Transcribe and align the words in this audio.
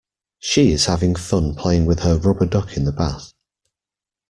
She 0.39 0.71
is 0.71 0.85
having 0.85 1.13
fun 1.13 1.53
playing 1.53 1.85
with 1.85 1.99
her 1.99 2.17
rubber 2.17 2.47
duck 2.47 2.75
in 2.75 2.85
the 2.85 2.91
bath 2.91 3.33